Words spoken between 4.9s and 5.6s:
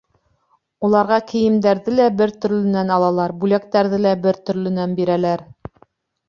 бирәләр...